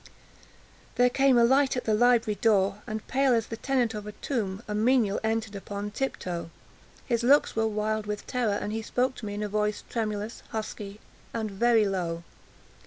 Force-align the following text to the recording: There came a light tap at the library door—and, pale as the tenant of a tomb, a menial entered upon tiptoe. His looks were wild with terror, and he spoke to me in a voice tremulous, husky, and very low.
There 0.95 1.11
came 1.11 1.37
a 1.37 1.43
light 1.43 1.69
tap 1.73 1.81
at 1.81 1.83
the 1.85 1.93
library 1.93 2.33
door—and, 2.41 3.05
pale 3.07 3.35
as 3.35 3.45
the 3.45 3.55
tenant 3.55 3.93
of 3.93 4.07
a 4.07 4.13
tomb, 4.13 4.63
a 4.67 4.73
menial 4.73 5.19
entered 5.23 5.55
upon 5.55 5.91
tiptoe. 5.91 6.49
His 7.05 7.21
looks 7.21 7.55
were 7.55 7.67
wild 7.67 8.07
with 8.07 8.25
terror, 8.25 8.53
and 8.59 8.73
he 8.73 8.81
spoke 8.81 9.13
to 9.17 9.27
me 9.27 9.35
in 9.35 9.43
a 9.43 9.47
voice 9.47 9.83
tremulous, 9.91 10.41
husky, 10.49 10.99
and 11.35 11.51
very 11.51 11.85
low. 11.87 12.23